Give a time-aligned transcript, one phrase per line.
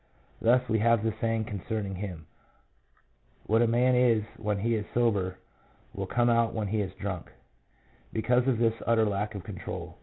[0.41, 2.25] Thus, we have the saying concerning him,"
[3.45, 5.37] What a man is when he is sober
[5.93, 7.31] will come out when he is drunk,"
[8.11, 9.99] because of his utter lack of control.